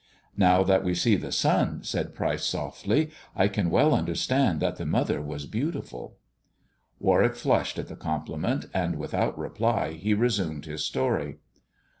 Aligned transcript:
"Now 0.35 0.63
that 0.63 0.83
we 0.83 0.95
see 0.95 1.15
the 1.15 1.31
son," 1.31 1.83
said 1.83 2.15
Pryce 2.15 2.43
softly, 2.43 3.11
"I 3.35 3.47
can 3.47 3.69
well 3.69 3.93
understand 3.93 4.59
that 4.59 4.77
the 4.77 4.85
mother 4.87 5.21
was 5.21 5.45
beautiful." 5.45 6.17
Warwick 6.99 7.35
flushed 7.35 7.77
at 7.77 7.87
the 7.87 7.95
compliment, 7.95 8.65
and, 8.73 8.95
without 8.97 9.37
reply, 9.37 9.91
he 9.91 10.15
resumed 10.15 10.65
his 10.65 10.83
story. 10.83 11.37